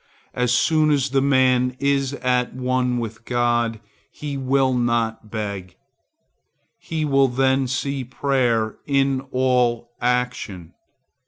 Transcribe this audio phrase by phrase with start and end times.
[0.33, 5.75] As soon as the man is at one with God, he will not beg.
[6.79, 10.73] He will then see prayer in all action.